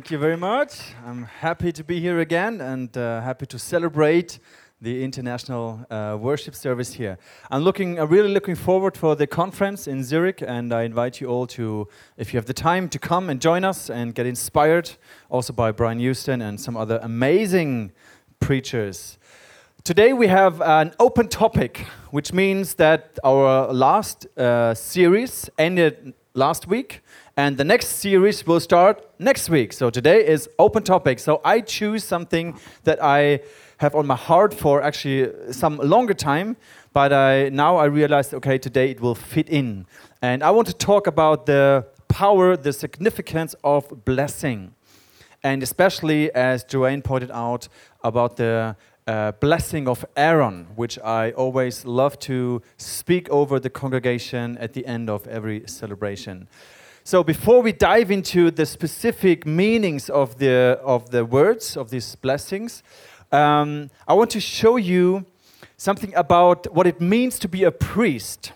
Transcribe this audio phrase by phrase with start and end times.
[0.00, 0.80] Thank you very much.
[1.06, 4.38] I'm happy to be here again and uh, happy to celebrate
[4.80, 7.18] the international uh, worship service here.
[7.50, 11.26] I'm looking, I'm really looking forward for the conference in Zurich, and I invite you
[11.26, 14.92] all to, if you have the time, to come and join us and get inspired,
[15.28, 17.92] also by Brian Houston and some other amazing
[18.40, 19.18] preachers.
[19.84, 26.66] Today we have an open topic, which means that our last uh, series ended last
[26.66, 27.02] week,
[27.36, 29.72] and the next series will start next week.
[29.72, 31.18] So today is open topic.
[31.18, 33.40] So I choose something that I
[33.78, 36.56] have on my heart for actually some longer time,
[36.92, 39.86] but I, now I realized, okay, today it will fit in.
[40.22, 44.74] And I want to talk about the power, the significance of blessing.
[45.42, 47.68] And especially, as Joanne pointed out,
[48.02, 48.76] about the
[49.10, 54.86] uh, blessing of Aaron, which I always love to speak over the congregation at the
[54.86, 56.46] end of every celebration.
[57.02, 62.14] So before we dive into the specific meanings of the, of the words of these
[62.14, 62.84] blessings,
[63.32, 65.26] um, I want to show you
[65.76, 68.52] something about what it means to be a priest.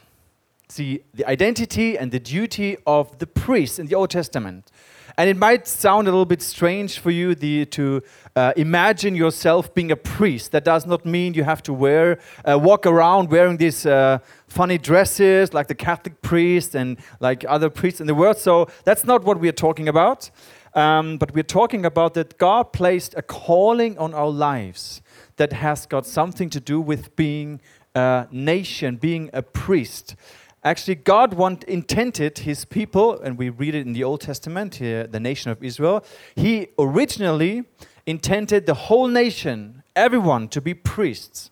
[0.69, 4.71] See, the identity and the duty of the priest in the Old Testament.
[5.17, 8.03] And it might sound a little bit strange for you the, to
[8.35, 10.51] uh, imagine yourself being a priest.
[10.51, 14.77] That does not mean you have to wear, uh, walk around wearing these uh, funny
[14.77, 18.39] dresses like the Catholic priest and like other priests in the world.
[18.39, 20.31] So that's not what we are talking about.
[20.75, 25.01] Um, but we're talking about that God placed a calling on our lives
[25.37, 27.61] that has got something to do with being
[27.95, 30.17] a nation, being a priest.
[30.65, 35.07] Actually, God want, intended his people, and we read it in the Old Testament, here,
[35.07, 36.03] the nation of Israel.
[36.35, 37.65] He originally
[38.07, 41.51] intended the whole nation, everyone, to be priests.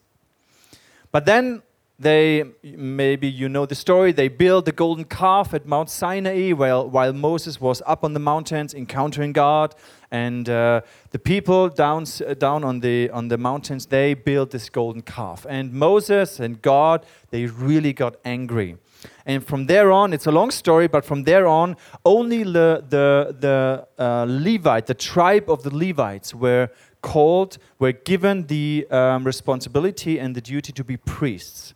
[1.11, 1.63] But then
[1.99, 6.89] they maybe you know the story they built the golden calf at mount sinai while,
[6.89, 9.75] while moses was up on the mountains encountering god.
[10.11, 12.05] And uh, the people down,
[12.37, 15.47] down on, the, on the mountains they built this golden calf.
[15.49, 18.77] And moses and god they really got angry.
[19.25, 23.37] And from there on it's a long story but from there on only the, the,
[23.39, 26.69] the uh, levite the tribe of the levites were
[27.01, 31.75] called were given the um, responsibility and the duty to be priests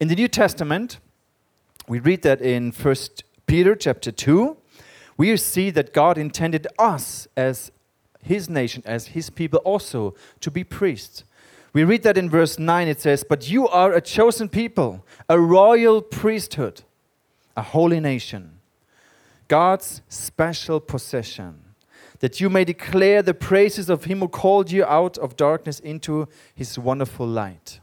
[0.00, 0.98] in the New Testament,
[1.88, 2.96] we read that in 1
[3.46, 4.56] Peter chapter 2,
[5.16, 7.70] we see that God intended us as
[8.22, 11.24] his nation, as his people also, to be priests.
[11.72, 15.38] We read that in verse 9, it says, But you are a chosen people, a
[15.38, 16.82] royal priesthood,
[17.56, 18.58] a holy nation,
[19.48, 21.62] God's special possession,
[22.20, 26.28] that you may declare the praises of him who called you out of darkness into
[26.54, 27.80] his wonderful light.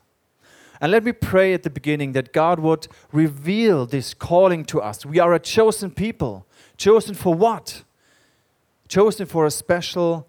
[0.81, 5.05] And let me pray at the beginning that God would reveal this calling to us.
[5.05, 6.45] We are a chosen people.
[6.77, 7.83] Chosen for what?
[8.87, 10.27] Chosen for a special,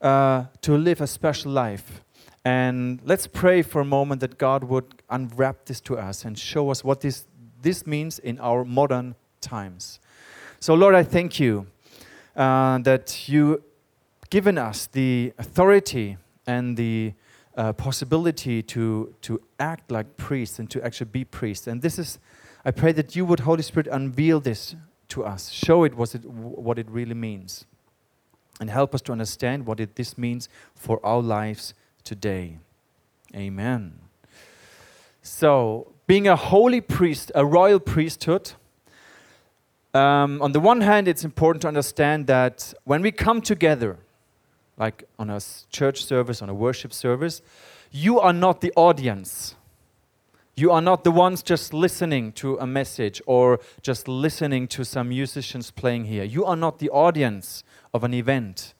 [0.00, 2.02] uh, to live a special life.
[2.44, 6.70] And let's pray for a moment that God would unwrap this to us and show
[6.70, 7.26] us what this,
[7.60, 10.00] this means in our modern times.
[10.58, 11.66] So, Lord, I thank you
[12.34, 13.62] uh, that you
[14.30, 16.16] given us the authority
[16.46, 17.12] and the
[17.56, 21.66] uh, possibility to, to act like priests and to actually be priests.
[21.66, 22.18] And this is,
[22.64, 24.76] I pray that you would, Holy Spirit, unveil this
[25.08, 27.64] to us, show it, what it, what it really means,
[28.60, 31.74] and help us to understand what it, this means for our lives
[32.04, 32.58] today.
[33.34, 33.98] Amen.
[35.22, 38.52] So, being a holy priest, a royal priesthood,
[39.92, 43.98] um, on the one hand, it's important to understand that when we come together,
[44.76, 47.42] like on a church service, on a worship service,
[47.90, 49.54] you are not the audience.
[50.54, 55.10] You are not the ones just listening to a message or just listening to some
[55.10, 56.24] musicians playing here.
[56.24, 58.72] You are not the audience of an event.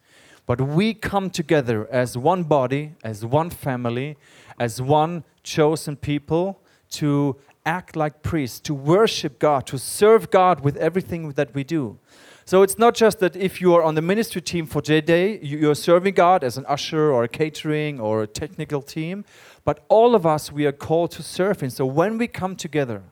[0.46, 4.16] But we come together as one body, as one family,
[4.58, 6.60] as one chosen people
[6.90, 11.98] to act like priests, to worship God, to serve God with everything that we do.
[12.48, 15.74] So it's not just that if you are on the ministry team for J-Day, you're
[15.74, 19.24] serving God as an usher or a catering or a technical team,
[19.64, 21.70] but all of us, we are called to serve Him.
[21.70, 23.02] So when we come together,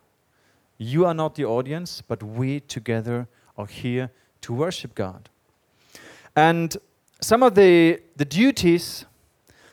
[0.78, 3.26] you are not the audience, but we together
[3.58, 5.28] are here to worship God.
[6.36, 6.76] And
[7.20, 9.04] some of the, the duties,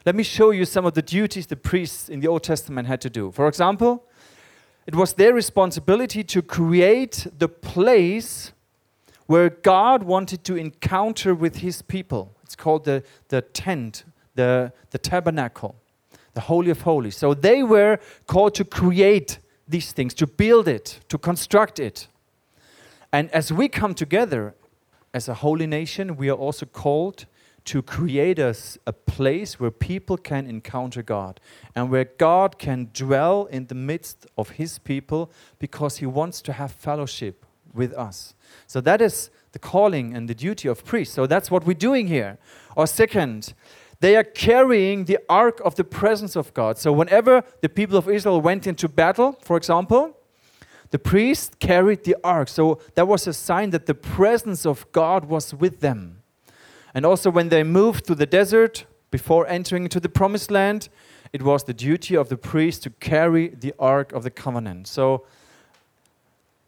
[0.07, 2.99] let me show you some of the duties the priests in the Old Testament had
[3.01, 3.29] to do.
[3.29, 4.05] For example,
[4.87, 8.53] it was their responsibility to create the place
[9.31, 12.35] where God wanted to encounter with his people.
[12.43, 14.03] It's called the, the tent,
[14.35, 15.75] the, the tabernacle,
[16.33, 17.15] the Holy of Holies.
[17.15, 17.97] So they were
[18.27, 22.09] called to create these things, to build it, to construct it.
[23.13, 24.53] And as we come together,
[25.13, 27.25] as a holy nation, we are also called
[27.63, 31.39] to create us a place where people can encounter God
[31.73, 36.51] and where God can dwell in the midst of his people because he wants to
[36.51, 38.33] have fellowship with us.
[38.67, 41.13] So that is the calling and the duty of priests.
[41.13, 42.37] So that's what we're doing here.
[42.75, 43.53] Or second,
[43.99, 46.77] they are carrying the ark of the presence of God.
[46.77, 50.17] So whenever the people of Israel went into battle, for example,
[50.91, 52.49] the priest carried the ark.
[52.49, 56.21] So that was a sign that the presence of God was with them.
[56.93, 60.89] And also, when they moved to the desert before entering into the promised land,
[61.31, 64.87] it was the duty of the priest to carry the ark of the covenant.
[64.87, 65.25] So,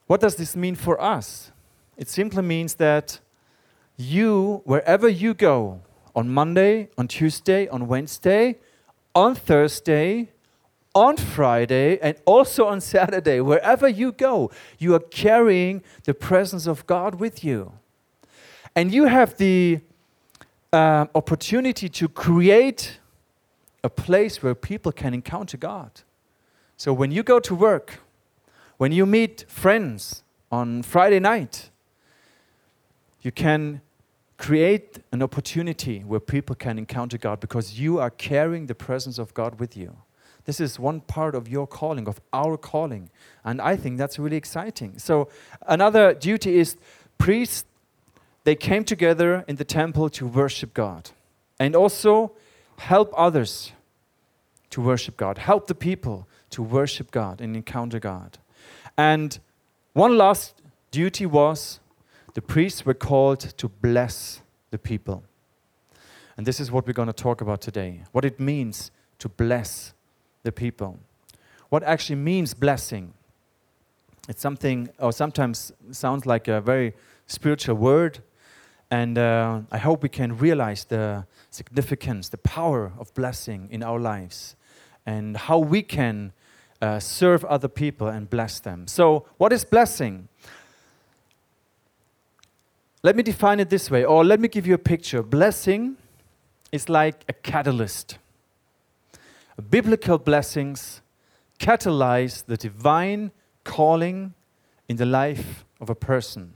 [0.08, 1.52] what does this mean for us?
[1.98, 3.20] It simply means that
[3.98, 5.82] you, wherever you go,
[6.16, 8.58] on Monday, on Tuesday, on Wednesday,
[9.16, 10.30] on Thursday,
[10.96, 16.86] on Friday, and also on Saturday, wherever you go, you are carrying the presence of
[16.86, 17.74] God with you.
[18.76, 19.80] And you have the
[20.72, 23.00] uh, opportunity to create
[23.84, 26.02] a place where people can encounter God.
[26.78, 28.00] So when you go to work,
[28.78, 31.70] when you meet friends on Friday night,
[33.24, 33.82] you can
[34.38, 39.34] create an opportunity where people can encounter God because you are carrying the presence of
[39.34, 39.96] God with you.
[40.46, 43.10] This is one part of your calling, of our calling.
[43.46, 45.00] And I think that's really exciting.
[45.00, 45.30] So,
[45.68, 46.76] another duty is
[47.18, 47.66] priests
[48.44, 51.12] they came together in the temple to worship God
[51.60, 52.34] and also
[52.78, 53.72] help others
[54.72, 58.38] to worship God, help the people to worship God and encounter God.
[58.98, 59.40] And
[59.94, 60.62] one last
[60.92, 61.80] duty was
[62.34, 64.42] the priests were called to bless
[64.72, 65.24] the people.
[66.36, 69.94] And this is what we're going to talk about today what it means to bless
[70.44, 71.00] the people.
[71.70, 73.14] What actually means blessing?
[74.28, 76.94] It's something, or sometimes sounds like a very
[77.28, 78.20] spiritual word,
[78.90, 84.00] and uh, I hope we can realize the significance, the power of blessing in our
[84.00, 84.56] lives,
[85.06, 86.32] and how we can
[86.82, 88.88] uh, serve other people and bless them.
[88.88, 90.30] So, what is blessing?
[93.04, 95.22] Let me define it this way, or let me give you a picture.
[95.22, 95.98] Blessing
[96.72, 98.18] is like a catalyst.
[99.70, 101.02] Biblical blessings
[101.60, 103.32] catalyze the divine
[103.66, 104.34] calling
[104.88, 106.54] in the life of a person.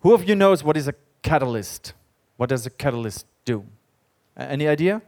[0.00, 0.94] Who of you knows what is a
[1.26, 1.92] catalyst.
[2.36, 3.64] What does a catalyst do?
[4.36, 5.02] Any idea?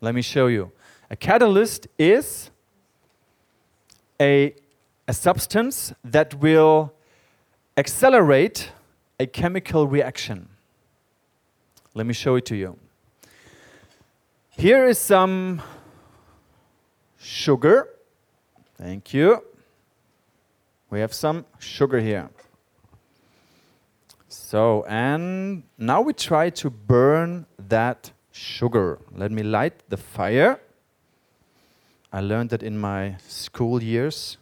[0.00, 0.70] Let me show you.
[1.10, 2.50] A catalyst is
[4.20, 4.54] a,
[5.08, 6.92] a substance that will
[7.76, 8.70] accelerate
[9.20, 10.48] a chemical reaction.
[11.92, 12.78] Let me show it to you.
[14.48, 15.60] Here is some
[17.18, 17.90] sugar.
[18.78, 19.44] Thank you.
[20.88, 22.30] We have some sugar here.
[24.28, 29.00] So, and now we try to burn that sugar.
[29.14, 30.60] Let me light the fire.
[32.10, 34.38] I learned that in my school years,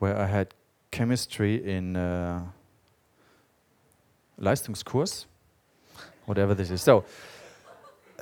[0.00, 0.52] where I had
[0.90, 2.42] chemistry in uh,
[4.40, 5.26] Leistungskurs,
[6.26, 6.82] whatever this is.
[6.82, 7.04] So,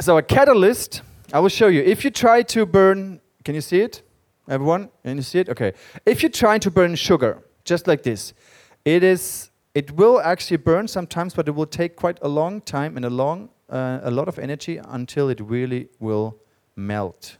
[0.00, 1.02] so a catalyst,
[1.32, 1.82] I will show you.
[1.82, 4.02] If you try to burn, can you see it?
[4.48, 4.90] Everyone?
[5.02, 5.48] Can you see it?
[5.48, 5.72] Okay.
[6.04, 8.34] If you try to burn sugar, just like this,
[8.84, 12.96] it is it will actually burn sometimes, but it will take quite a long time
[12.96, 16.36] and a long, uh, a lot of energy until it really will
[16.76, 17.38] melt.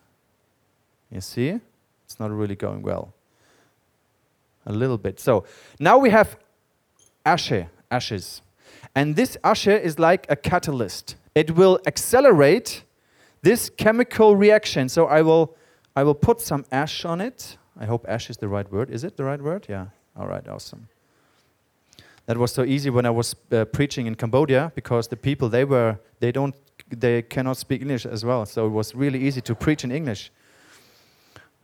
[1.13, 1.61] You see,
[2.05, 3.15] it's not really going well.
[4.67, 5.21] A little bit.
[5.21, 5.45] So
[5.79, 6.37] now we have
[7.25, 8.43] ashe, ashes,
[8.95, 11.17] and this ashe is like a catalyst.
[11.35, 12.85] It will accelerate
[13.43, 14.89] this chemical reaction.
[14.89, 15.57] So I will,
[15.97, 17.59] I will put some ash on it.
[17.79, 18.91] I hope ash is the right word.
[18.91, 19.67] Is it the right word?
[19.69, 19.87] Yeah.
[20.17, 20.47] All right.
[20.47, 20.89] Awesome
[22.27, 25.65] that was so easy when I was uh, preaching in Cambodia because the people they
[25.65, 26.55] were they don't
[26.89, 30.31] they cannot speak English as well, so it was really easy to preach in English.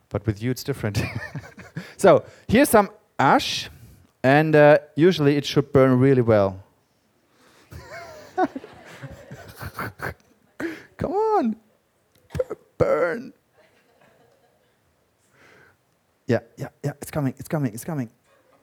[0.09, 1.01] But with you, it's different.
[1.97, 3.69] so here's some ash,
[4.23, 6.63] and uh, usually it should burn really well.
[10.97, 11.55] Come on,
[12.77, 13.33] burn.
[16.27, 16.93] Yeah, yeah, yeah.
[17.01, 17.33] It's coming.
[17.37, 17.73] It's coming.
[17.73, 18.09] It's coming.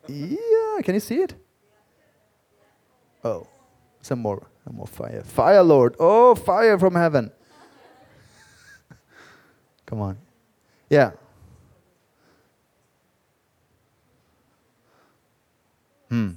[0.06, 1.34] Yeah, can you see it?
[3.24, 3.46] Oh,
[4.00, 5.22] some more, some more fire.
[5.22, 5.96] Fire, Lord.
[5.98, 7.30] Oh, fire from heaven.
[9.86, 10.18] Come on.
[10.88, 11.10] Yeah.
[16.08, 16.30] Hmm.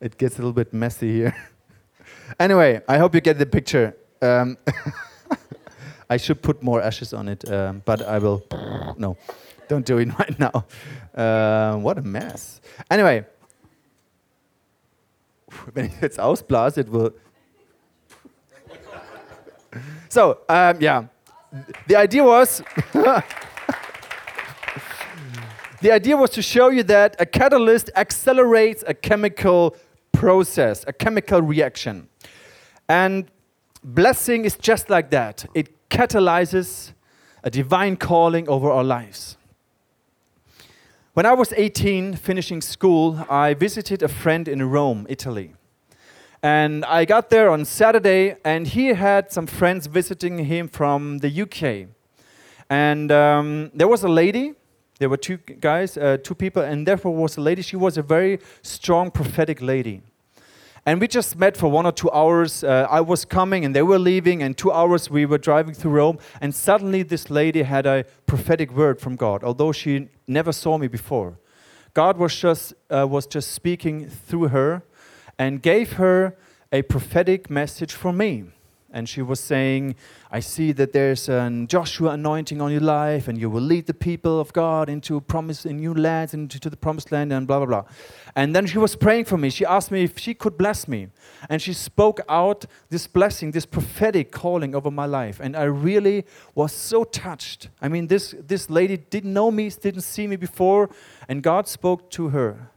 [0.00, 1.36] It gets a little bit messy here.
[2.40, 3.94] anyway, I hope you get the picture.
[4.22, 4.56] Um,
[6.10, 8.42] I should put more ashes on it, um, but I will.
[8.96, 9.16] No,
[9.68, 10.64] don't do it right now.
[11.14, 12.60] Uh, what a mess.
[12.90, 13.24] Anyway,
[15.74, 17.12] wenn ich jetzt ausblase, it will.
[20.08, 21.04] so, um, yeah.
[21.86, 22.62] The idea was.
[25.80, 29.76] the idea was to show you that a catalyst accelerates a chemical
[30.12, 32.08] process, a chemical reaction.
[32.88, 33.30] And
[33.82, 36.92] blessing is just like that it catalyzes
[37.42, 39.36] a divine calling over our lives.
[41.14, 45.54] When I was 18, finishing school, I visited a friend in Rome, Italy.
[46.42, 51.42] And I got there on Saturday, and he had some friends visiting him from the
[51.42, 51.88] UK.
[52.70, 54.54] And um, there was a lady,
[55.00, 57.62] there were two guys, uh, two people, and therefore was a lady.
[57.62, 60.02] She was a very strong prophetic lady.
[60.84, 62.62] And we just met for one or two hours.
[62.62, 65.92] Uh, I was coming and they were leaving, and two hours we were driving through
[65.92, 66.18] Rome.
[66.42, 70.86] And suddenly, this lady had a prophetic word from God, although she never saw me
[70.86, 71.38] before.
[71.94, 74.82] God was just, uh, was just speaking through her
[75.38, 76.36] and gave her
[76.70, 78.44] a prophetic message for me
[78.92, 79.94] and she was saying,
[80.30, 83.94] I see that there's a Joshua anointing on your life, and you will lead the
[83.94, 87.58] people of God into promise in new lands, into to the promised land, and blah
[87.58, 87.84] blah blah.
[88.34, 89.50] And then she was praying for me.
[89.50, 91.08] She asked me if she could bless me,
[91.48, 96.24] and she spoke out this blessing, this prophetic calling over my life, and I really
[96.54, 97.68] was so touched.
[97.80, 100.90] I mean, this this lady didn't know me, didn't see me before,
[101.28, 102.70] and God spoke to her,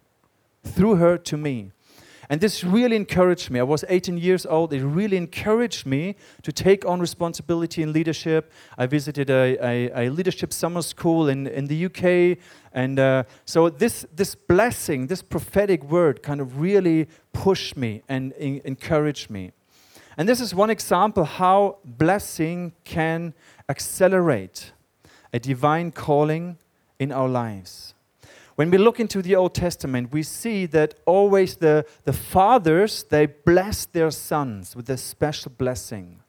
[0.64, 1.72] through her to me.
[2.30, 3.60] And this really encouraged me.
[3.60, 4.74] I was 18 years old.
[4.74, 8.52] It really encouraged me to take on responsibility in leadership.
[8.78, 12.38] I visited a, a, a leadership summer school in, in the UK.
[12.74, 18.32] And uh, so this, this blessing, this prophetic word kind of really pushed me and
[18.34, 19.52] encouraged me.
[20.18, 23.34] And this is one example how blessing can
[23.68, 24.72] accelerate
[25.34, 26.58] a divine calling
[27.00, 27.96] in our lives.
[28.56, 33.26] When we look into the Old Testament, we see that always the, the fathers, they
[33.26, 36.20] blessed their sons with a special blessing.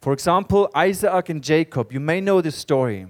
[0.00, 3.06] For example, Isaac and Jacob, you may know this story.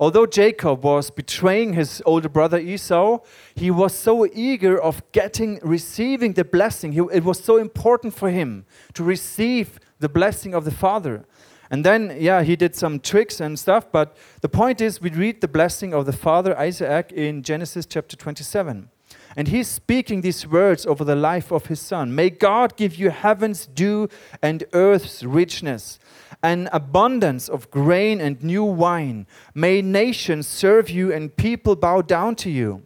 [0.00, 3.18] Although Jacob was betraying his older brother Esau,
[3.54, 6.92] he was so eager of getting, receiving the blessing.
[6.92, 11.26] He, it was so important for him to receive the blessing of the father.
[11.70, 15.40] And then, yeah, he did some tricks and stuff, but the point is, we read
[15.40, 18.88] the blessing of the father Isaac in Genesis chapter 27.
[19.36, 22.14] And he's speaking these words over the life of his son.
[22.14, 24.08] May God give you heaven's dew
[24.42, 25.98] and earth's richness,
[26.42, 29.26] an abundance of grain and new wine.
[29.54, 32.82] May nations serve you and people bow down to you.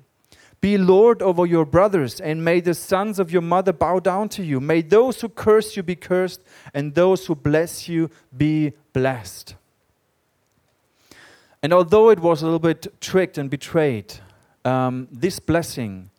[0.63, 4.45] Be Lord over your brothers, and may the sons of your mother bow down to
[4.45, 4.61] you.
[4.61, 6.41] May those who curse you be cursed,
[6.73, 9.57] and those who bless you be blessed.
[11.65, 14.15] And although it was a little bit tricked and betrayed,
[14.65, 16.11] um, this blessing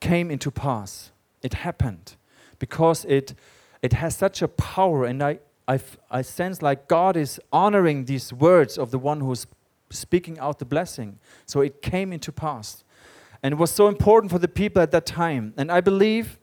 [0.00, 1.10] came into pass.
[1.42, 2.16] It happened
[2.58, 3.32] because it,
[3.80, 8.34] it has such a power, and I, I, I sense like God is honoring these
[8.34, 9.46] words of the one who's
[9.88, 11.18] speaking out the blessing.
[11.46, 12.84] So it came into pass.
[13.42, 15.52] And was so important for the people at that time.
[15.56, 16.38] And I believe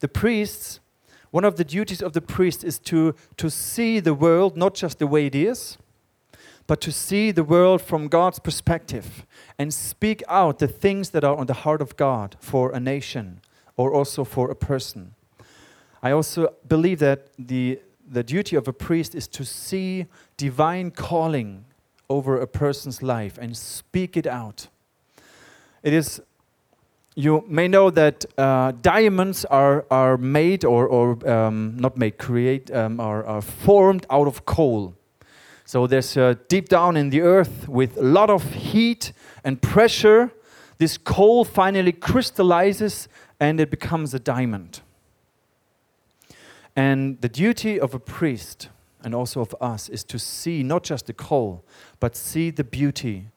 [0.00, 0.80] the priests,
[1.30, 4.98] one of the duties of the priest is to, to see the world not just
[4.98, 5.76] the way it is,
[6.68, 9.26] but to see the world from God's perspective
[9.58, 13.40] and speak out the things that are on the heart of God for a nation
[13.76, 15.14] or also for a person.
[16.02, 21.64] I also believe that the, the duty of a priest is to see divine calling
[22.10, 24.68] over a person's life and speak it out.
[25.82, 26.20] It is,
[27.14, 32.70] you may know that uh, diamonds are, are made or, or um, not made, create,
[32.70, 34.94] um, are, are formed out of coal.
[35.64, 39.12] So there's uh, deep down in the earth with a lot of heat
[39.44, 40.32] and pressure,
[40.78, 43.08] this coal finally crystallizes
[43.38, 44.80] and it becomes a diamond.
[46.74, 48.68] And the duty of a priest
[49.02, 51.64] and also of us is to see not just the coal,
[52.00, 53.28] but see the beauty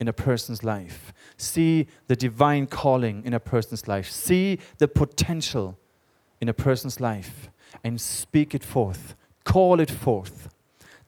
[0.00, 5.78] in a person's life, see the divine calling in a person's life, see the potential
[6.40, 7.50] in a person's life,
[7.84, 9.14] and speak it forth,
[9.44, 10.48] call it forth.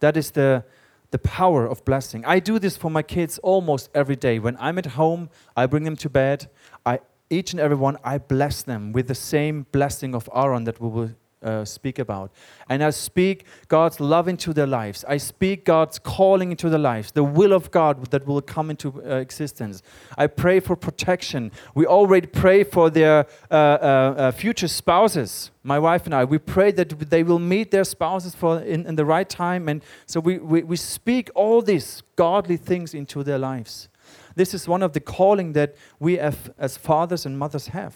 [0.00, 0.64] That is the,
[1.10, 2.24] the power of blessing.
[2.26, 4.38] I do this for my kids almost every day.
[4.38, 6.50] When I'm at home, I bring them to bed.
[6.84, 10.80] I, each and every one, I bless them with the same blessing of Aaron that
[10.80, 11.10] we will
[11.42, 12.30] uh, speak about.
[12.68, 15.04] And I speak God's love into their lives.
[15.08, 19.02] I speak God's calling into their lives, the will of God that will come into
[19.02, 19.82] uh, existence.
[20.16, 21.52] I pray for protection.
[21.74, 25.50] We already pray for their uh, uh, uh, future spouses.
[25.62, 28.96] My wife and I, we pray that they will meet their spouses for in, in
[28.96, 29.68] the right time.
[29.68, 33.88] And so we, we, we speak all these godly things into their lives.
[34.34, 37.94] This is one of the calling that we have, as fathers and mothers have.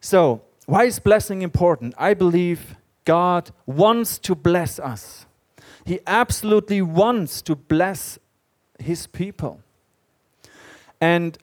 [0.00, 1.94] So, why is blessing important?
[1.98, 5.26] I believe God wants to bless us.
[5.84, 8.20] He absolutely wants to bless
[8.78, 9.62] his people.
[11.00, 11.36] And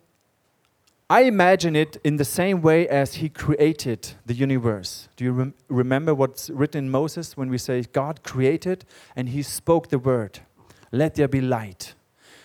[1.09, 5.09] I imagine it in the same way as he created the universe.
[5.17, 9.43] Do you rem remember what's written in Moses when we say God created and he
[9.43, 10.39] spoke the word,
[10.93, 11.95] let there be light.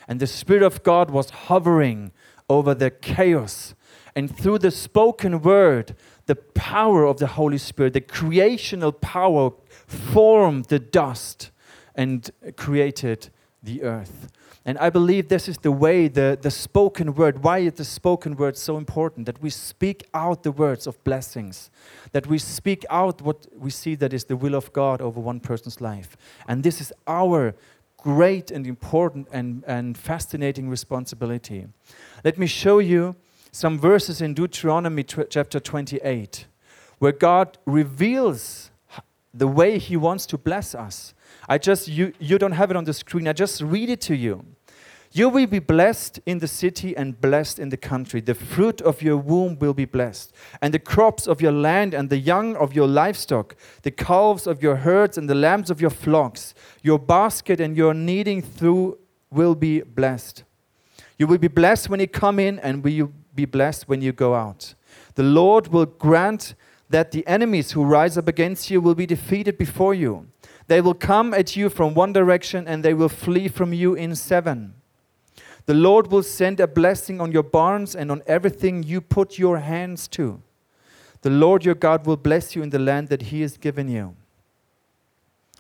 [0.08, 2.10] And the Spirit of God was hovering
[2.48, 3.74] over the chaos.
[4.16, 5.94] And through the spoken word,
[6.26, 9.52] the power of the Holy Spirit, the creational power,
[9.87, 11.50] formed the dust
[11.95, 13.29] and created
[13.62, 14.29] the earth.
[14.64, 18.37] And I believe this is the way, the, the spoken word, why is the spoken
[18.37, 19.26] word so important?
[19.26, 21.71] That we speak out the words of blessings,
[22.12, 25.41] that we speak out what we see that is the will of God over one
[25.41, 26.17] person's life.
[26.47, 27.55] And this is our
[27.97, 31.67] great and important and, and fascinating responsibility.
[32.25, 33.17] Let me show you
[33.52, 36.47] some verses in Deuteronomy chapter 28
[36.99, 38.71] where God reveals
[39.35, 41.14] the way He wants to bless us.
[41.49, 44.16] I just, you, you don't have it on the screen, I just read it to
[44.16, 44.44] you.
[45.11, 48.23] You will be blessed in the city and blessed in the country.
[48.23, 50.32] The fruit of your womb will be blessed,
[50.62, 54.62] and the crops of your land and the young of your livestock, the calves of
[54.62, 56.54] your herds and the lambs of your flocks.
[56.82, 58.97] Your basket and your kneading through
[59.30, 60.44] will be blessed.
[61.18, 64.34] You will be blessed when you come in, and will be blessed when you go
[64.34, 64.74] out.
[65.14, 66.54] The Lord will grant
[66.90, 70.28] that the enemies who rise up against you will be defeated before you.
[70.66, 74.14] They will come at you from one direction, and they will flee from you in
[74.14, 74.74] seven.
[75.66, 79.58] The Lord will send a blessing on your barns and on everything you put your
[79.58, 80.42] hands to.
[81.22, 84.16] The Lord your God will bless you in the land that he has given you.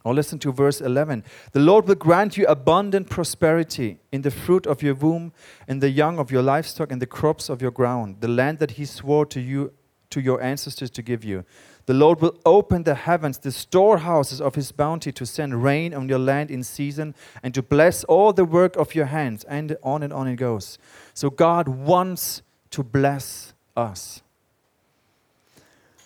[0.04, 1.22] Or listen to verse 11.
[1.52, 5.32] The Lord will grant you abundant prosperity in the fruit of your womb,
[5.68, 8.72] in the young of your livestock, and the crops of your ground, the land that
[8.72, 9.72] he swore to you
[10.10, 11.44] to your ancestors to give you.
[11.86, 16.08] The Lord will open the heavens, the storehouses of his bounty, to send rain on
[16.08, 19.42] your land in season and to bless all the work of your hands.
[19.44, 20.78] And on and on it goes.
[21.12, 24.22] So God wants to bless us.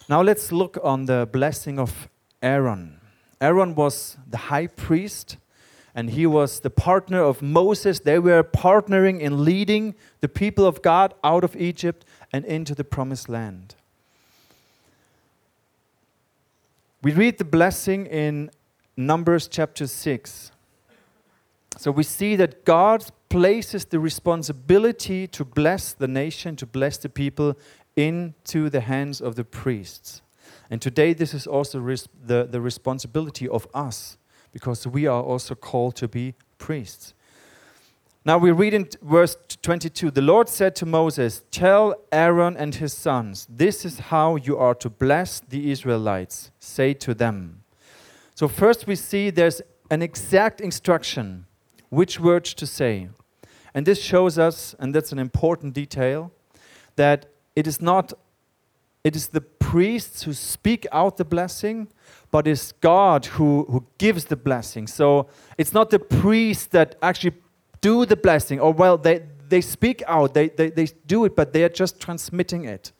[0.08, 2.08] Now let's look on the blessing of
[2.40, 3.00] Aaron.
[3.40, 5.36] Aaron was the high priest
[5.94, 8.00] and he was the partner of Moses.
[8.00, 12.84] They were partnering in leading the people of God out of Egypt and into the
[12.84, 13.74] promised land.
[17.02, 18.50] We read the blessing in
[18.96, 20.50] Numbers chapter 6.
[21.78, 27.08] So we see that God places the responsibility to bless the nation, to bless the
[27.08, 27.56] people,
[27.96, 30.20] into the hands of the priests.
[30.70, 34.18] And today, this is also the, the responsibility of us,
[34.52, 37.14] because we are also called to be priests.
[38.24, 42.92] Now we read in verse 22 The Lord said to Moses, Tell Aaron and his
[42.92, 46.50] sons, this is how you are to bless the Israelites.
[46.58, 47.62] Say to them.
[48.34, 51.46] So, first we see there's an exact instruction
[51.88, 53.08] which words to say.
[53.72, 56.32] And this shows us, and that's an important detail,
[56.96, 58.12] that it is not
[59.04, 61.88] it is the priests who speak out the blessing,
[62.30, 64.86] but it's God who, who gives the blessing.
[64.86, 65.26] So
[65.58, 67.34] it's not the priest that actually
[67.80, 71.52] do the blessing, or well, they, they speak out, they, they, they do it, but
[71.52, 72.92] they are just transmitting it.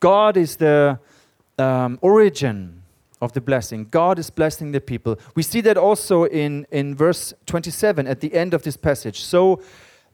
[0.00, 0.98] God is the
[1.58, 2.82] um, origin
[3.20, 3.86] of the blessing.
[3.90, 5.18] God is blessing the people.
[5.34, 9.20] We see that also in, in verse 27 at the end of this passage.
[9.20, 9.60] So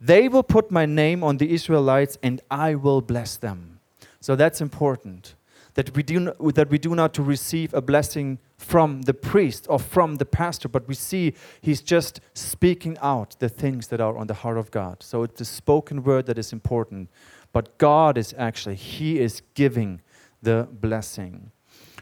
[0.00, 3.78] they will put my name on the Israelites and I will bless them.
[4.20, 5.36] So that's important
[5.74, 9.66] that we do not, that we do not to receive a blessing from the priest
[9.68, 14.16] or from the pastor, but we see he's just speaking out the things that are
[14.16, 15.02] on the heart of God.
[15.02, 17.10] So it's the spoken word that is important,
[17.52, 20.00] but God is actually he is giving
[20.42, 21.50] the blessing.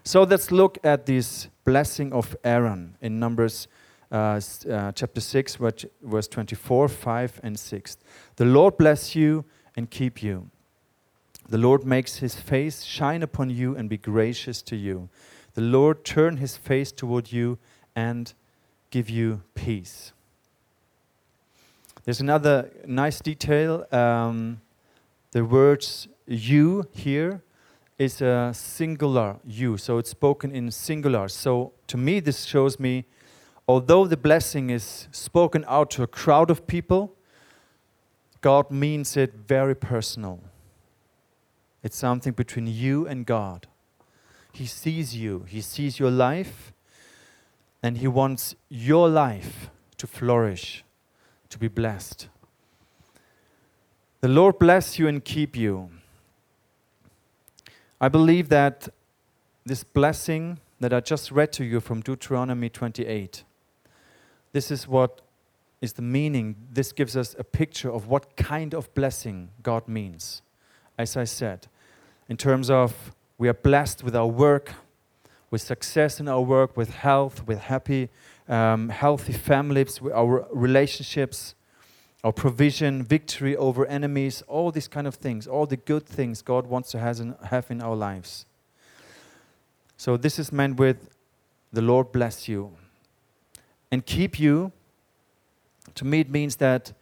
[0.05, 3.69] So let's look at this blessing of Aaron in Numbers
[4.11, 5.57] uh, uh, chapter 6,
[6.03, 7.97] verse 24, 5, and 6.
[8.37, 10.51] The Lord bless you and keep you.
[11.49, 15.09] The Lord makes his face shine upon you and be gracious to you.
[15.55, 17.59] The Lord turn his face toward you
[17.95, 18.33] and
[18.91, 20.13] give you peace.
[22.05, 23.87] There's another nice detail.
[23.93, 24.61] Um,
[25.33, 27.43] the words you here
[27.99, 31.29] is a singular you, so it's spoken in singular.
[31.29, 33.05] So to me, this shows me,
[33.69, 37.15] although the blessing is spoken out to a crowd of people,
[38.41, 40.41] God means it very personal.
[41.83, 43.67] It's something between you and God.
[44.53, 46.73] He sees you, He sees your life,
[47.83, 50.85] and He wants your life to flourish,
[51.49, 52.29] to be blessed.
[54.21, 55.91] The Lord bless you and keep you.
[58.01, 58.89] I believe that
[59.65, 63.45] this blessing that I just read to you from Deuteronomy 28,
[64.53, 65.21] this is what
[65.81, 66.57] is the meaning.
[66.73, 70.43] This gives us a picture of what kind of blessing God means.
[71.03, 71.67] As I said,
[72.29, 74.73] in terms of we are blessed with our work,
[75.51, 78.09] with success in our work, with health, with happy,
[78.49, 81.57] um, healthy families, with our relationships,
[82.23, 86.69] our provision, victory over enemies, all these kind of things, all the good things God
[86.69, 88.47] wants to in, have in our lives.
[89.97, 91.11] So this is meant with
[91.73, 92.71] the Lord bless you
[93.91, 94.71] and keep you.
[95.97, 96.93] To me, it means that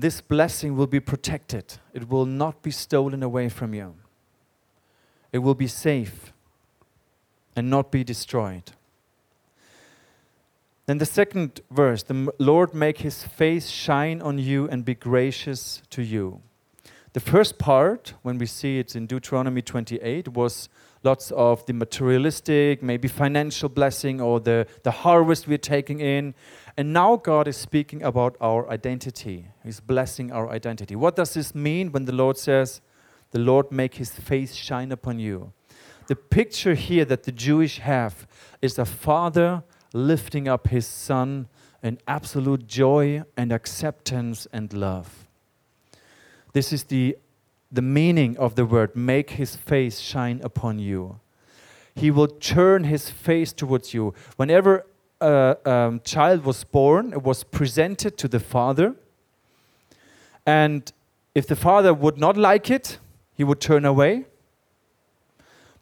[0.00, 1.78] this blessing will be protected.
[1.92, 3.94] It will not be stolen away from you.
[5.32, 6.32] It will be safe
[7.54, 8.72] and not be destroyed.
[10.86, 15.82] Then the second verse the Lord make his face shine on you and be gracious
[15.90, 16.40] to you.
[17.12, 20.68] The first part, when we see it in Deuteronomy 28, was
[21.02, 26.34] lots of the materialistic, maybe financial blessing or the, the harvest we're taking in.
[26.76, 29.48] And now God is speaking about our identity.
[29.62, 30.96] He's blessing our identity.
[30.96, 32.80] What does this mean when the Lord says,
[33.32, 35.52] The Lord make his face shine upon you?
[36.06, 38.26] The picture here that the Jewish have
[38.60, 41.48] is a father lifting up his son
[41.82, 45.28] in absolute joy and acceptance and love.
[46.52, 47.16] This is the,
[47.70, 51.20] the meaning of the word make his face shine upon you.
[51.94, 54.14] He will turn his face towards you.
[54.36, 54.86] Whenever
[55.20, 58.94] a um, child was born, it was presented to the father.
[60.46, 60.90] And
[61.34, 62.98] if the father would not like it,
[63.34, 64.24] he would turn away.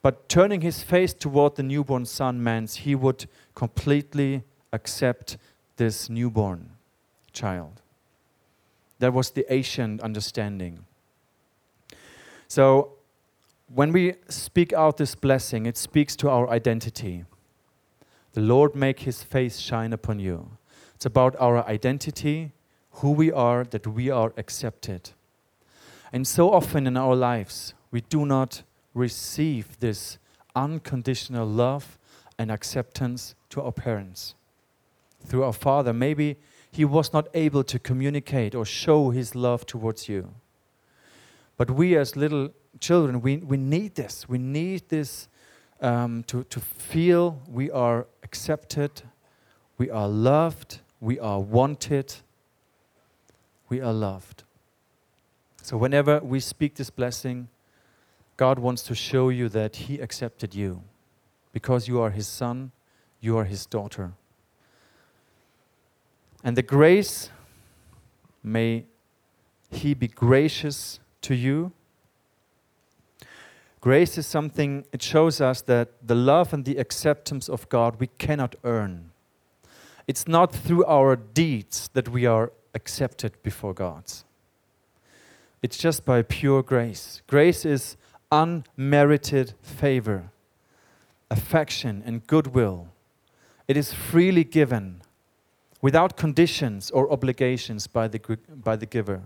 [0.03, 5.37] But turning his face toward the newborn son means he would completely accept
[5.77, 6.71] this newborn
[7.33, 7.81] child.
[8.99, 10.85] That was the ancient understanding.
[12.49, 12.93] So,
[13.73, 17.25] when we speak out this blessing, it speaks to our identity.
[18.39, 20.51] The Lord make his face shine upon you.
[20.95, 22.53] It's about our identity,
[22.93, 25.11] who we are, that we are accepted.
[26.13, 28.63] And so often in our lives, we do not
[28.95, 30.19] receive this
[30.55, 31.99] unconditional love
[32.39, 34.37] and acceptance to our parents.
[35.27, 36.37] Through our father, maybe
[36.71, 40.33] he was not able to communicate or show his love towards you.
[41.57, 44.29] But we, as little children, we, we need this.
[44.29, 45.27] We need this
[45.81, 49.03] um, to, to feel we are accepted,
[49.77, 52.15] we are loved, we are wanted,
[53.69, 54.45] we are loved.
[55.63, 57.49] So, whenever we speak this blessing,
[58.37, 60.83] God wants to show you that He accepted you
[61.53, 62.73] because you are His son,
[63.21, 64.13] you are His daughter.
[66.43, 67.31] And the grace,
[68.43, 68.85] may
[69.71, 71.73] He be gracious to you.
[73.81, 78.09] Grace is something, it shows us that the love and the acceptance of God we
[78.19, 79.11] cannot earn.
[80.07, 84.05] It's not through our deeds that we are accepted before God.
[85.63, 87.23] It's just by pure grace.
[87.27, 87.97] Grace is
[88.33, 90.31] unmerited favor,
[91.31, 92.89] affection, and goodwill.
[93.67, 95.03] It is freely given
[95.83, 99.23] without conditions or obligations by the, by the giver.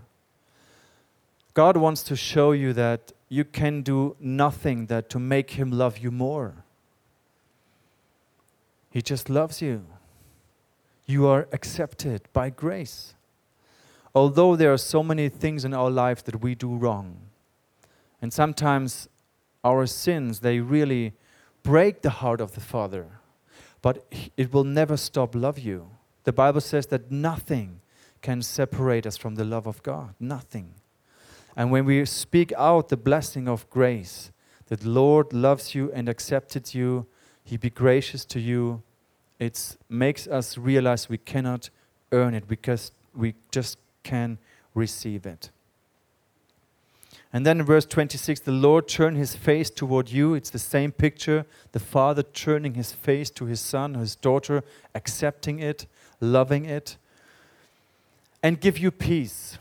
[1.53, 5.99] God wants to show you that you can do nothing that to make him love
[5.99, 6.63] you more.
[8.89, 9.85] He just loves you.
[11.05, 13.13] You are accepted by grace.
[14.15, 17.17] Although there are so many things in our life that we do wrong,
[18.21, 19.09] and sometimes
[19.63, 21.13] our sins, they really
[21.63, 23.07] break the heart of the Father.
[23.81, 24.05] But
[24.37, 25.89] it will never stop love you.
[26.23, 27.81] The Bible says that nothing
[28.21, 30.15] can separate us from the love of God.
[30.19, 30.75] Nothing.
[31.55, 34.31] And when we speak out the blessing of grace,
[34.67, 37.05] that Lord loves you and accepted you,
[37.43, 38.81] He be gracious to you,
[39.39, 41.69] it makes us realize we cannot
[42.11, 44.37] earn it because we just can
[44.73, 45.49] receive it.
[47.35, 50.35] And then in verse 26, the Lord turned his face toward you.
[50.35, 51.47] It's the same picture.
[51.71, 54.63] The father turning his face to his son, his daughter,
[54.93, 55.87] accepting it,
[56.21, 56.95] loving it,
[58.43, 59.57] and give you peace.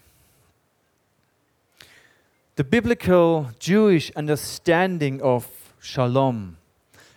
[2.55, 5.49] The biblical Jewish understanding of
[5.81, 6.59] shalom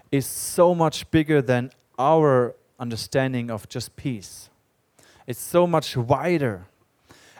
[0.09, 4.49] is so much bigger than our understanding of just peace.
[5.27, 6.67] It's so much wider.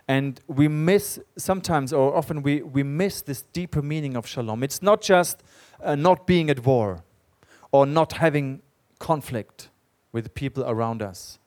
[0.09, 4.61] And we miss sometimes, or often, we, we miss this deeper meaning of shalom.
[4.61, 5.41] It's not just
[5.81, 7.05] uh, not being at war
[7.71, 8.61] or not having
[8.99, 9.69] conflict
[10.11, 11.39] with the people around us.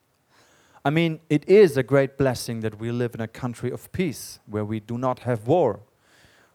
[0.82, 4.38] I mean, it is a great blessing that we live in a country of peace
[4.46, 5.80] where we do not have war,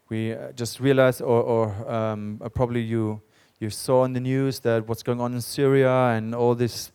[0.09, 3.21] we uh, just realized, or, or um, uh, probably you,
[3.59, 6.91] you saw in the news that what's going on in Syria and all this,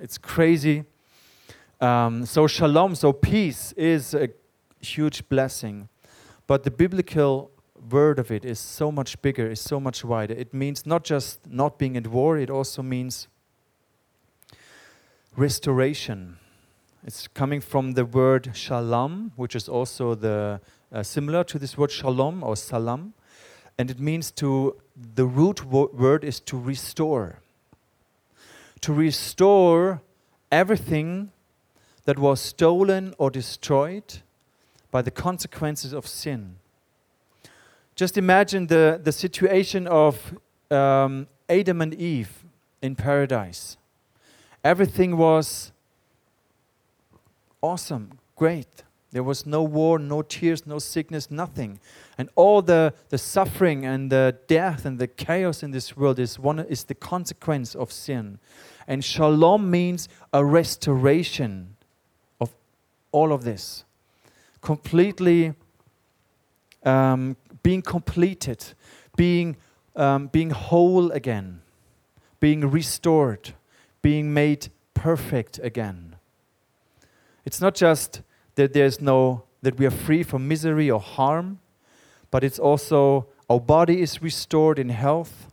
[0.00, 0.84] it's crazy.
[1.80, 4.30] Um, so, shalom, so peace is a
[4.80, 5.88] huge blessing.
[6.46, 7.50] But the biblical
[7.90, 10.34] word of it is so much bigger, is so much wider.
[10.34, 13.28] It means not just not being at war, it also means
[15.36, 16.38] restoration.
[17.06, 20.60] It's coming from the word shalom, which is also the
[20.94, 23.12] uh, similar to this word shalom or salam,
[23.76, 24.76] and it means to
[25.16, 27.40] the root wo- word is to restore.
[28.82, 30.00] To restore
[30.52, 31.32] everything
[32.04, 34.22] that was stolen or destroyed
[34.92, 36.56] by the consequences of sin.
[37.96, 40.38] Just imagine the, the situation of
[40.70, 42.44] um, Adam and Eve
[42.80, 43.76] in paradise.
[44.62, 45.72] Everything was
[47.60, 48.83] awesome, great.
[49.14, 51.78] There was no war, no tears, no sickness, nothing.
[52.18, 56.36] And all the, the suffering and the death and the chaos in this world is,
[56.36, 58.40] one, is the consequence of sin.
[58.88, 61.76] And shalom means a restoration
[62.40, 62.52] of
[63.12, 63.84] all of this.
[64.60, 65.54] Completely
[66.82, 68.64] um, being completed,
[69.14, 69.56] being,
[69.94, 71.60] um, being whole again,
[72.40, 73.54] being restored,
[74.02, 76.16] being made perfect again.
[77.44, 78.22] It's not just
[78.54, 81.58] that there's no that we are free from misery or harm,
[82.30, 85.50] but it's also our body is restored in health,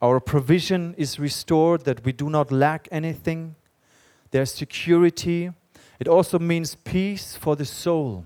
[0.00, 3.56] our provision is restored, that we do not lack anything,
[4.30, 5.50] there's security.
[5.98, 8.24] It also means peace for the soul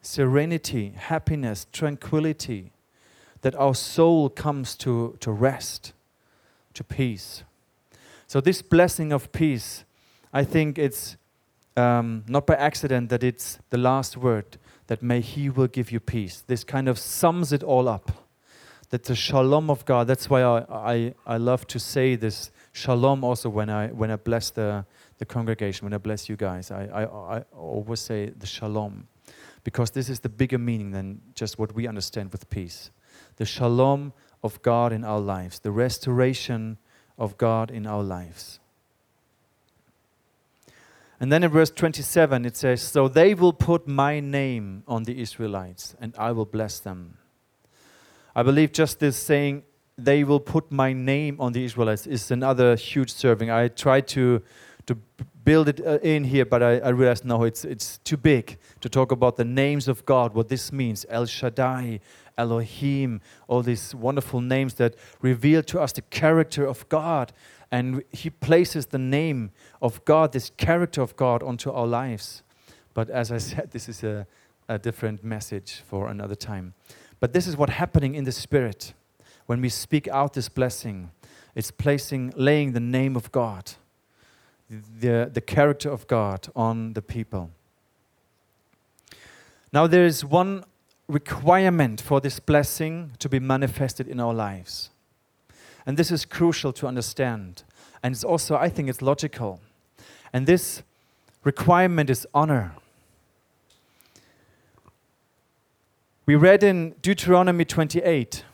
[0.00, 2.72] serenity, happiness, tranquility,
[3.42, 5.92] that our soul comes to, to rest,
[6.72, 7.42] to peace.
[8.26, 9.84] So, this blessing of peace,
[10.32, 11.16] I think it's
[11.78, 16.00] um, not by accident that it's the last word that may He will give you
[16.00, 16.42] peace.
[16.46, 18.10] This kind of sums it all up.
[18.90, 23.22] That the shalom of God, that's why I, I, I love to say this shalom
[23.22, 24.86] also when I, when I bless the,
[25.18, 26.70] the congregation, when I bless you guys.
[26.70, 29.06] I, I, I always say the shalom
[29.62, 32.90] because this is the bigger meaning than just what we understand with peace.
[33.36, 36.78] The shalom of God in our lives, the restoration
[37.18, 38.60] of God in our lives.
[41.20, 45.20] And then in verse 27 it says, So they will put my name on the
[45.20, 47.18] Israelites, and I will bless them.
[48.36, 49.64] I believe just this saying,
[49.96, 53.50] they will put my name on the Israelites, is another huge serving.
[53.50, 54.42] I tried to,
[54.86, 54.96] to
[55.44, 58.88] build it uh, in here, but I, I realized no, it's, it's too big to
[58.88, 61.98] talk about the names of God, what this means El Shaddai,
[62.36, 67.32] Elohim, all these wonderful names that reveal to us the character of God.
[67.70, 69.50] And He places the name
[69.82, 72.42] of God, this character of God, onto our lives.
[72.94, 74.26] But as I said, this is a,
[74.68, 76.74] a different message for another time.
[77.20, 78.94] But this is what's happening in the Spirit.
[79.46, 81.10] When we speak out this blessing,
[81.54, 83.72] it's placing, laying the name of God
[84.70, 87.50] the, the character of God on the people.
[89.72, 90.64] Now, there is one
[91.08, 94.90] requirement for this blessing to be manifested in our lives.
[95.88, 97.62] And this is crucial to understand.
[98.02, 99.58] And it's also, I think, it's logical.
[100.34, 100.82] And this
[101.44, 102.74] requirement is honor.
[106.26, 108.44] We read in Deuteronomy 28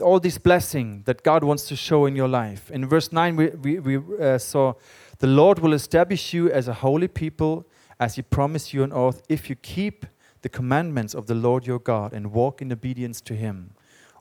[0.00, 2.70] all this blessing that God wants to show in your life.
[2.70, 4.72] In verse 9, we, we, we uh, saw
[5.18, 7.66] the Lord will establish you as a holy people,
[8.00, 10.06] as He promised you on oath, if you keep
[10.40, 13.74] the commandments of the Lord your God and walk in obedience to Him.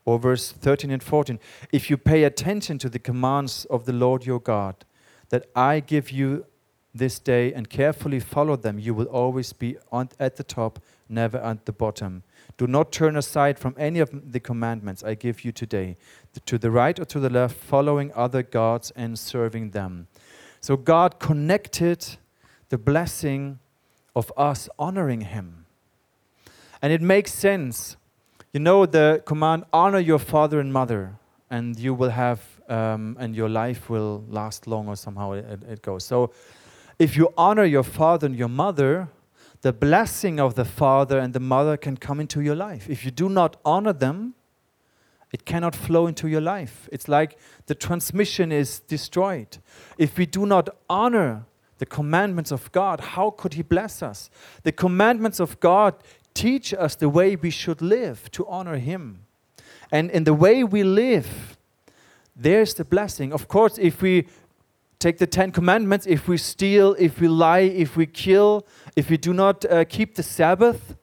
[0.04, 1.40] Or verse 13 and 14
[1.72, 4.84] if you pay attention to the commands of the Lord your God
[5.30, 6.46] that I give you
[6.94, 11.38] this day and carefully follow them, you will always be on, at the top, never
[11.38, 12.24] at the bottom.
[12.58, 15.98] Do not turn aside from any of the commandments I give you today,
[16.46, 20.08] to the right or to the left, following other gods and serving them.
[20.60, 22.18] So God connected
[22.70, 23.60] the blessing
[24.16, 25.66] of us honoring Him.
[26.82, 27.96] And it makes sense.
[28.54, 31.14] You know the command honor your father and mother,
[31.50, 35.82] and you will have, um, and your life will last long, or somehow it, it
[35.82, 36.04] goes.
[36.04, 36.34] So
[37.00, 39.08] if you honor your father and your mother,
[39.62, 42.90] the blessing of the father and the mother can come into your life.
[42.90, 44.34] If you do not honor them,
[45.32, 46.90] it cannot flow into your life.
[46.92, 47.38] It's like
[47.68, 49.60] the transmission is destroyed.
[49.98, 51.46] If we do not honor
[51.78, 54.30] the commandments of God, how could He bless us?
[54.64, 55.96] The commandments of God
[56.34, 59.26] teach us the way we should live to honor Him.
[59.92, 61.58] And in the way we live,
[62.36, 63.34] there's the blessing.
[63.34, 64.28] Of course, if we
[65.00, 68.66] take the Ten Commandments, if we steal, if we lie, if we kill,
[68.96, 70.96] if we do not uh, keep the Sabbath,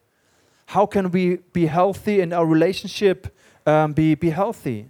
[0.69, 4.85] How can we be healthy in our relationship, um, be, be healthy?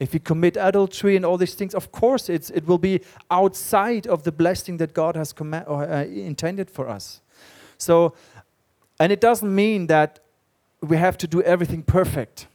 [0.00, 4.08] If we commit adultery and all these things, of course it's, it will be outside
[4.08, 7.20] of the blessing that God has or, uh, intended for us.
[7.78, 8.14] So,
[9.02, 10.20] and it doesn't mean that
[10.80, 12.46] we have to do everything perfect.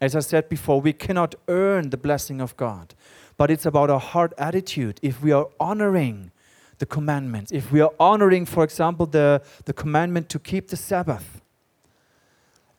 [0.00, 2.94] As I said before, we cannot earn the blessing of God,
[3.36, 4.98] but it's about our heart attitude.
[5.02, 6.30] If we are honoring
[6.78, 11.42] the commandments, if we are honoring, for example, the, the commandment to keep the Sabbath,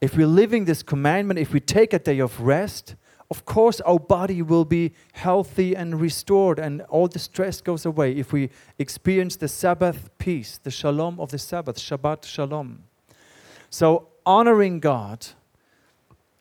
[0.02, 2.96] if we're living this commandment, if we take a day of rest,
[3.30, 8.14] of course our body will be healthy and restored and all the stress goes away
[8.14, 12.80] if we experience the Sabbath peace, the shalom of the Sabbath, Shabbat shalom.
[13.70, 15.28] So honoring God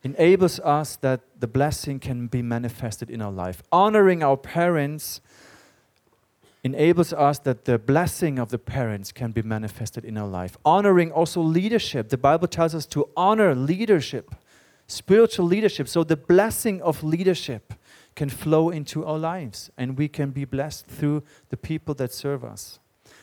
[0.02, 3.62] enables us that the blessing can be manifested in our life.
[3.72, 5.20] Honoring our parents
[6.62, 10.56] enables us that the blessing of the parents can be manifested in our life.
[10.64, 12.08] Honoring also leadership.
[12.08, 14.34] The Bible tells us to honor leadership,
[14.86, 15.88] spiritual leadership.
[15.88, 17.74] So the blessing of leadership
[18.14, 22.44] can flow into our lives and we can be blessed through the people that serve
[22.44, 22.78] us.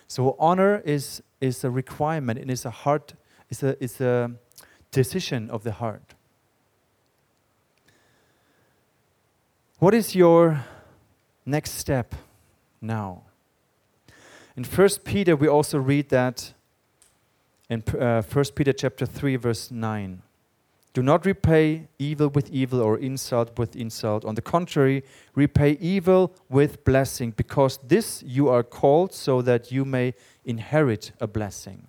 [0.07, 3.13] So honor is, is a requirement and is a heart,
[3.51, 4.31] is a, is a
[4.89, 6.15] decision of the heart.
[9.77, 10.63] What is your
[11.45, 12.15] next step
[12.81, 13.23] now?
[14.55, 16.53] In 1 Peter, we also read that
[17.69, 20.21] in uh, 1 Peter chapter 3, verse 9.
[20.93, 24.25] Do not repay evil with evil or insult with insult.
[24.25, 25.03] On the contrary,
[25.35, 31.27] repay evil with blessing, because this you are called so that you may inherit a
[31.27, 31.87] blessing.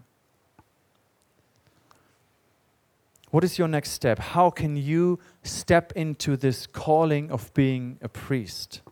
[3.33, 4.19] What is your next step?
[4.19, 8.83] How can you step into this calling of being a priest?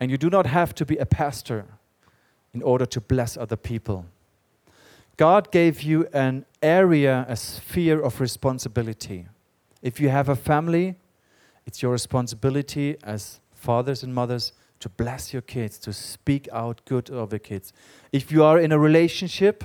[0.00, 1.66] And you do not have to be a pastor
[2.52, 4.06] in order to bless other people.
[5.16, 9.28] God gave you an area, a sphere of responsibility.
[9.82, 10.96] If you have a family,
[11.64, 17.08] it's your responsibility as fathers and mothers to bless your kids, to speak out good
[17.08, 17.72] of kids.
[18.10, 19.62] If you are in a relationship,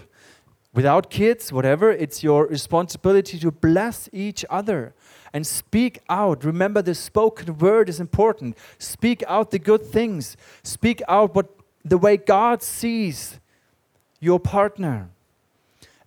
[0.75, 4.93] Without kids, whatever, it's your responsibility to bless each other
[5.31, 6.43] and speak out.
[6.43, 8.57] Remember, the spoken word is important.
[8.77, 10.35] Speak out the good things.
[10.63, 11.47] Speak out what
[11.85, 13.39] the way God sees
[14.19, 15.09] your partner.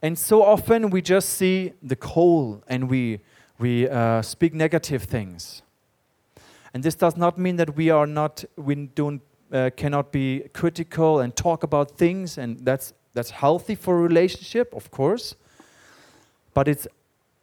[0.02, 3.20] And so often we just see the coal and we,
[3.58, 5.62] we uh, speak negative things.
[6.74, 11.20] And this does not mean that we are not, we don't, uh, cannot be critical
[11.20, 15.34] and talk about things, and that's that's healthy for a relationship, of course.
[16.54, 16.86] But it's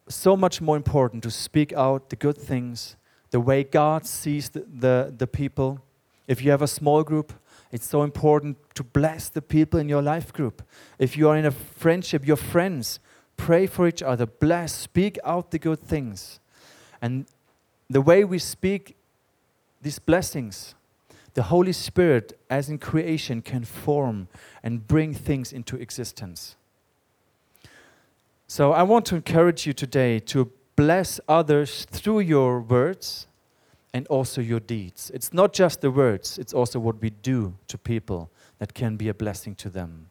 [0.08, 2.96] so much more important to speak out the good things,
[3.32, 5.82] the way God sees the, the, the people.
[6.28, 7.34] If you have a small group,
[7.74, 10.64] it's so important to bless the people in your life group.
[10.98, 13.00] If you are in a friendship, your friends,
[13.36, 16.40] pray for each other, bless, speak out the good things.
[17.02, 17.26] And
[17.90, 18.96] the way we speak
[19.82, 20.74] these blessings
[21.36, 24.28] the Holy Spirit, as in creation, can form
[24.64, 26.56] and bring things into existence.
[28.48, 33.28] So I want to encourage you today to bless others through your words
[33.94, 35.12] and also your deeds.
[35.14, 39.10] It's not just the words, it's also what we do to people that can be
[39.10, 40.08] a blessing to them.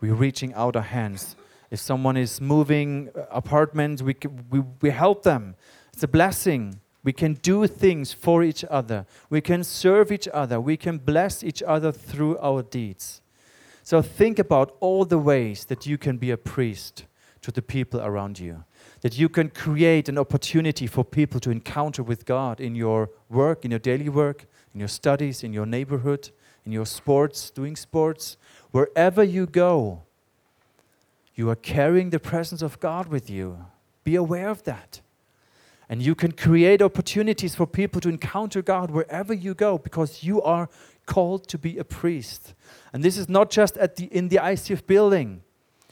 [0.00, 1.36] We're reaching out our hands.
[1.70, 4.14] If someone is moving uh, apartments, we,
[4.50, 5.54] we, we help them.
[5.94, 6.80] It's a blessing.
[7.04, 9.06] We can do things for each other.
[9.28, 10.60] We can serve each other.
[10.60, 13.20] We can bless each other through our deeds.
[13.82, 17.04] So think about all the ways that you can be a priest
[17.40, 18.64] to the people around you.
[19.00, 23.64] That you can create an opportunity for people to encounter with God in your work,
[23.64, 26.30] in your daily work, in your studies, in your neighborhood,
[26.64, 28.36] in your sports, doing sports.
[28.70, 30.02] Wherever you go,
[31.34, 33.66] you are carrying the presence of God with you.
[34.04, 35.00] Be aware of that.
[35.92, 40.40] And you can create opportunities for people to encounter God wherever you go because you
[40.40, 40.70] are
[41.04, 42.54] called to be a priest.
[42.94, 45.42] And this is not just at the, in the ICF building,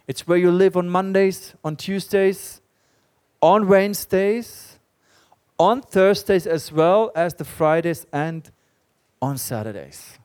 [0.09, 2.63] it's where you live on Mondays, on Tuesdays,
[3.43, 4.79] on Wednesdays,
[5.59, 8.51] on Thursdays, as well as the Fridays and
[9.21, 10.19] on Saturdays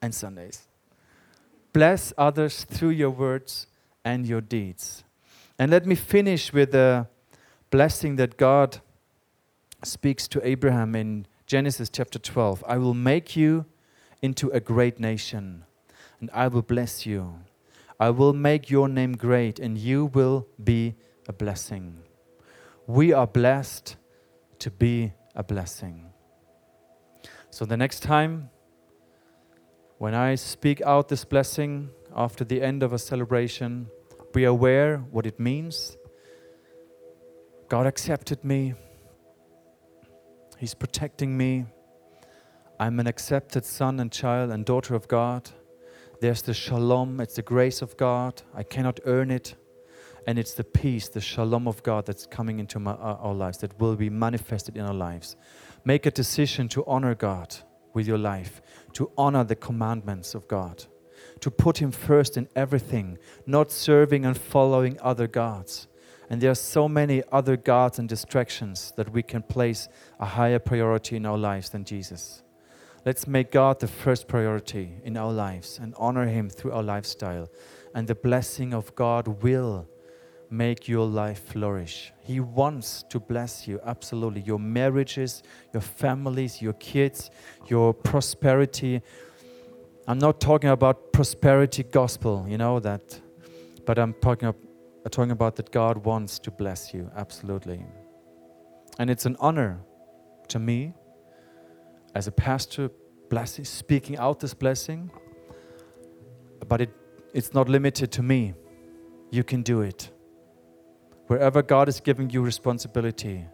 [0.00, 0.68] and Sundays.
[1.72, 3.66] Bless others through your words
[4.04, 5.02] and your deeds.
[5.58, 7.08] And let me finish with a
[7.74, 8.78] blessing that God
[9.82, 13.64] speaks to Abraham in Genesis chapter 12 I will make you
[14.22, 15.64] into a great nation,
[16.20, 17.40] and I will bless you.
[17.98, 20.94] I will make your name great, and you will be
[21.26, 21.98] a blessing.
[22.86, 23.96] We are blessed
[24.60, 26.12] to be a blessing.
[27.50, 28.50] So, the next time
[29.98, 33.88] when I speak out this blessing after the end of a celebration,
[34.32, 35.96] be aware what it means
[37.74, 38.74] God accepted me.
[40.58, 41.66] He's protecting me.
[42.78, 45.50] I'm an accepted son and child and daughter of God.
[46.20, 48.42] There's the shalom, it's the grace of God.
[48.54, 49.56] I cannot earn it.
[50.28, 53.76] And it's the peace, the shalom of God that's coming into my, our lives, that
[53.80, 55.34] will be manifested in our lives.
[55.84, 57.56] Make a decision to honor God
[57.92, 58.62] with your life,
[58.92, 60.84] to honor the commandments of God,
[61.40, 65.88] to put Him first in everything, not serving and following other gods.
[66.30, 70.58] And there are so many other gods and distractions that we can place a higher
[70.58, 72.42] priority in our lives than Jesus.
[73.04, 77.50] Let's make God the first priority in our lives and honor Him through our lifestyle.
[77.94, 79.86] And the blessing of God will
[80.50, 82.12] make your life flourish.
[82.22, 84.40] He wants to bless you, absolutely.
[84.40, 87.30] Your marriages, your families, your kids,
[87.66, 89.02] your prosperity.
[90.06, 93.20] I'm not talking about prosperity gospel, you know that,
[93.84, 94.54] but I'm talking,
[95.04, 97.84] I'm talking about that God wants to bless you, absolutely.
[98.98, 99.80] And it's an honor
[100.48, 100.94] to me
[102.14, 102.90] as a pastor,
[103.28, 105.10] blessing, speaking out this blessing,
[106.66, 106.90] but it,
[107.34, 108.54] it's not limited to me.
[109.30, 110.10] You can do it.
[111.26, 113.44] Wherever God is giving you responsibility,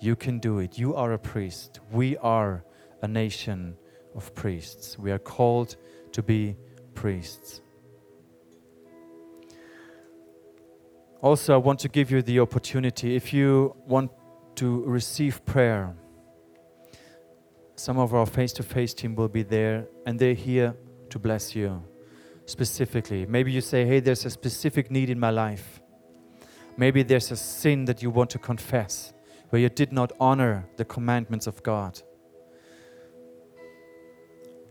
[0.00, 0.78] you can do it.
[0.78, 1.80] You are a priest.
[1.92, 2.64] We are
[3.02, 3.76] a nation
[4.14, 4.98] of priests.
[4.98, 5.76] We are called
[6.12, 6.56] to be
[6.94, 7.60] priests.
[11.22, 14.10] Also, I want to give you the opportunity if you want
[14.56, 15.94] to receive prayer
[17.76, 20.74] some of our face to face team will be there and they're here
[21.10, 21.82] to bless you
[22.46, 23.26] specifically.
[23.26, 25.80] Maybe you say, hey, there's a specific need in my life.
[26.76, 29.12] Maybe there's a sin that you want to confess
[29.50, 32.00] where you did not honor the commandments of God.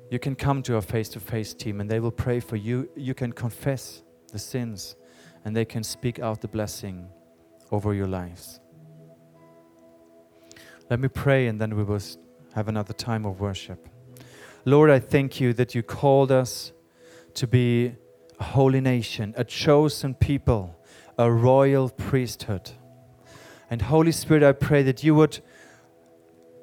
[0.10, 2.90] You can come to our face to face team and they will pray for you.
[2.96, 4.96] You can confess the sins
[5.46, 7.08] and they can speak out the blessing
[7.72, 8.60] over your lives.
[10.90, 12.02] Let me pray and then we will
[12.54, 13.88] have another time of worship.
[14.66, 16.74] Lord, I thank you that you called us
[17.36, 17.96] to be
[18.40, 20.76] a holy nation, a chosen people,
[21.18, 22.72] a royal priesthood.
[23.70, 25.40] And Holy Spirit, I pray that you would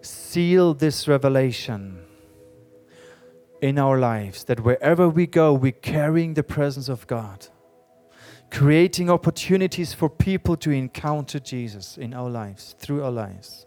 [0.02, 1.98] seal this revelation
[3.60, 7.46] in our lives, that wherever we go, we're carrying the presence of God,
[8.52, 13.64] creating opportunities for people to encounter Jesus in our lives, through our lives.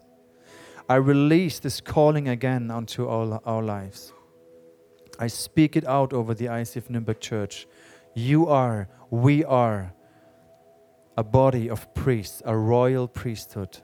[0.88, 4.12] I release this calling again onto all our lives.
[5.18, 7.66] I speak it out over the ICF Nürnberg Church.
[8.14, 9.92] You are, we are
[11.16, 13.78] a body of priests, a royal priesthood.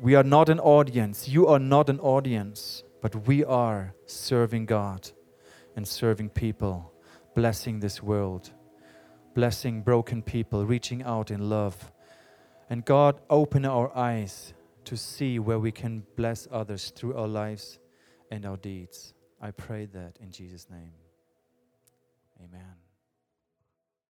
[0.00, 1.28] We are not an audience.
[1.28, 5.10] You are not an audience, but we are serving God
[5.74, 6.92] and serving people,
[7.34, 8.52] blessing this world,
[9.34, 11.92] blessing broken people, reaching out in love.
[12.70, 14.54] And God, open our eyes
[14.84, 17.78] to see where we can bless others through our lives
[18.30, 19.14] and our deeds.
[19.40, 20.92] I pray that in Jesus' name.
[22.42, 22.81] Amen.